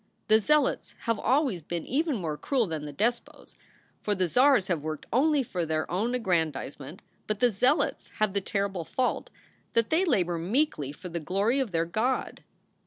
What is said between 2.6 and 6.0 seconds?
than the despots, for the czars have worked only for their